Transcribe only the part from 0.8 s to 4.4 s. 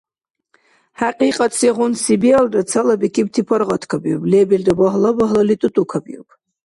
ХӀякьикьат сегъунси биалра, цалабикибти паргъаткабиуб,